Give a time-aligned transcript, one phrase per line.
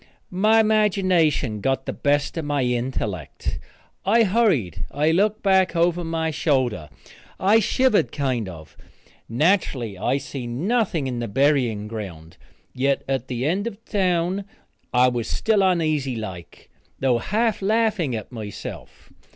[0.31, 3.59] My imagination got the best of my intellect.
[4.03, 4.83] I hurried.
[4.89, 6.89] I looked back over my shoulder.
[7.39, 8.75] I shivered, kind of.
[9.29, 12.37] Natural I see nothing in the burying ground,
[12.73, 14.45] yet at the end of town
[14.91, 19.11] I was still uneasy like, though half laughing at myself.